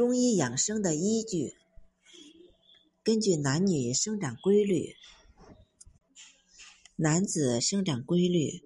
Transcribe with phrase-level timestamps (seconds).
[0.00, 1.58] 中医养生的依据。
[3.04, 4.94] 根据男女生长规律，
[6.96, 8.48] 男子生长规律，《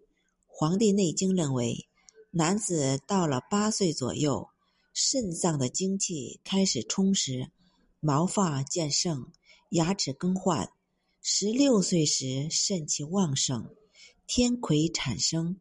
[0.47, 1.89] 黄帝内经》认为，
[2.31, 4.49] 男子到了八岁左右，
[4.93, 7.51] 肾脏的精气开始充实，
[7.99, 9.33] 毛发渐盛，
[9.71, 10.69] 牙齿更换；
[11.21, 13.75] 十六岁时，肾气旺盛，
[14.29, 15.59] 天癸产生。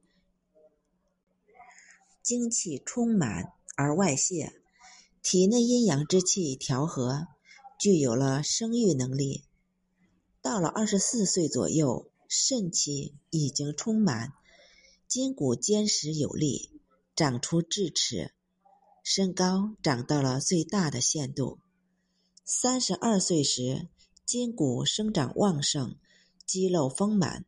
[2.21, 4.61] 精气充满而外泄，
[5.23, 7.27] 体内阴阳之气调和，
[7.79, 9.45] 具有了生育能力。
[10.41, 14.33] 到了二十四岁左右，肾气已经充满，
[15.07, 16.81] 筋骨坚实有力，
[17.15, 18.33] 长出智齿，
[19.01, 21.59] 身高长到了最大的限度。
[22.43, 23.87] 三十二岁时，
[24.25, 25.95] 筋骨生长旺盛，
[26.45, 27.45] 肌肉丰满。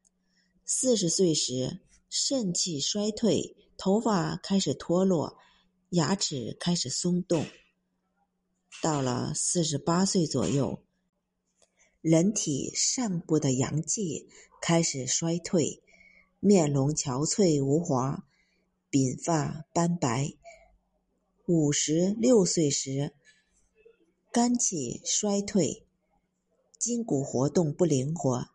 [0.64, 3.58] 四十岁时，肾气衰退。
[3.78, 5.38] 头发开始脱落，
[5.90, 7.46] 牙齿开始松动。
[8.82, 10.80] 到了四十八岁左右，
[12.02, 14.28] 人体上部的阳气
[14.62, 15.82] 开始衰退，
[16.40, 18.26] 面容憔悴无华，
[18.92, 20.34] 鬓发斑白。
[21.48, 23.14] 五十六岁时，
[24.32, 25.86] 肝气衰退，
[26.78, 28.50] 筋骨活动不灵活。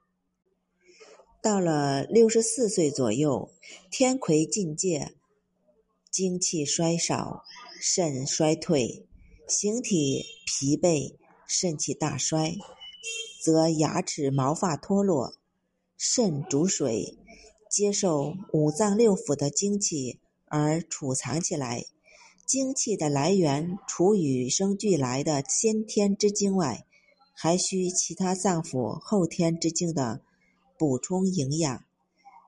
[1.43, 3.51] 到了六十四岁左右，
[3.91, 5.15] 天癸进界，
[6.11, 7.45] 精气衰少，
[7.81, 9.07] 肾衰退，
[9.51, 12.57] 形体疲惫，肾气大衰，
[13.43, 15.35] 则牙齿毛发脱落。
[15.97, 17.19] 肾主水，
[17.69, 21.85] 接受五脏六腑的精气而储藏起来。
[22.47, 26.87] 精气的来源，除与生俱来的先天之精外，
[27.33, 30.21] 还需其他脏腑后天之精的。
[30.79, 31.85] 补充营养，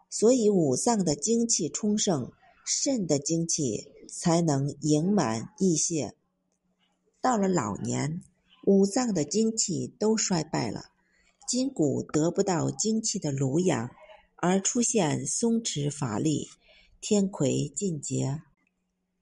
[0.08, 2.30] 所以五脏的精气充盛，
[2.64, 6.14] 肾的精气才能盈满溢泄。
[7.22, 8.20] 到了老年，
[8.66, 10.86] 五脏的精气都衰败了，
[11.48, 13.90] 筋骨得不到精气的濡养，
[14.34, 16.48] 而出现松弛乏力、
[17.00, 18.42] 天癸尽竭，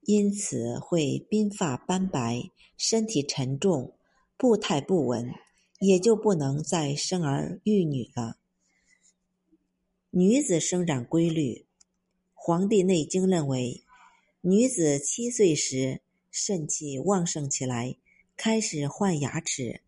[0.01, 3.93] 因此会鬓发斑白、身体沉重、
[4.39, 5.31] 步态不稳，
[5.79, 8.39] 也就不能再生儿育女了。
[10.09, 11.53] 女子生长规律，
[12.33, 13.85] 《黄帝内经》认为，
[14.41, 17.97] 女子七岁时肾气旺盛起来，
[18.37, 19.83] 开始换牙齿，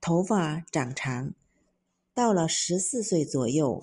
[0.00, 1.34] 头发长长；
[2.12, 3.82] 到了十四岁左右，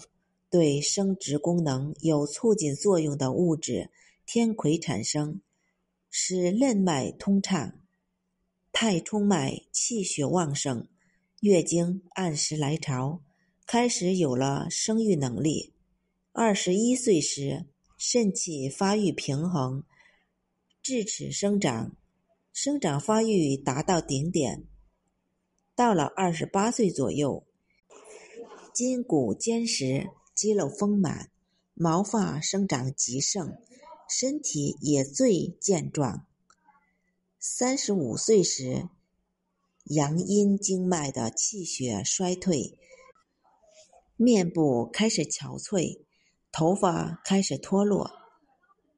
[0.49, 3.89] 对生殖功能有促进作用的物质
[4.25, 5.41] 天癸产生，
[6.09, 7.79] 使任脉通畅，
[8.71, 10.87] 太冲脉气血旺盛，
[11.39, 13.21] 月经按时来潮。
[13.67, 15.73] 开始有了生育能力。
[16.33, 17.65] 二十一岁时，
[17.97, 19.83] 肾气发育平衡，
[20.85, 21.97] 智齿生长，
[22.53, 24.67] 生长发育达到顶点。
[25.75, 27.43] 到了二十八岁左右，
[28.71, 31.31] 筋骨坚实，肌肉丰满，
[31.73, 33.57] 毛发生长极盛，
[34.07, 36.27] 身体也最健壮。
[37.39, 38.87] 三十五岁时，
[39.85, 42.77] 阳阴经脉的气血衰退。
[44.17, 46.03] 面部开始憔悴，
[46.51, 48.24] 头发开始脱落。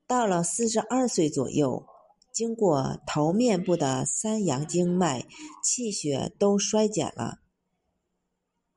[0.08, 1.86] 到了四十二岁左右，
[2.32, 5.28] 经过头面部的三阳经脉，
[5.62, 7.40] 气血都衰减了，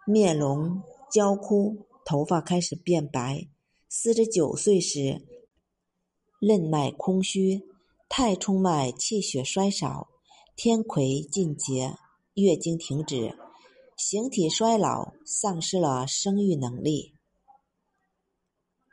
[0.05, 3.47] 面容焦枯，头发开始变白。
[3.89, 5.25] 四十九岁时，
[6.41, 7.63] 任脉空虚，
[8.09, 10.09] 太冲脉气血衰少，
[10.57, 11.95] 天癸尽竭，
[12.35, 13.39] 月经停止。
[13.97, 17.15] 形体衰老，丧失了生育能力。